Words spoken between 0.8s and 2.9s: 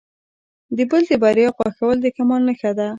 بل د بریا خوښول د کمال نښه ده.